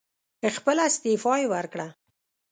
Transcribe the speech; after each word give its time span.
خپله 0.55 0.81
استعفی 0.89 1.35
یې 1.41 1.47
ورکړه. 1.53 1.87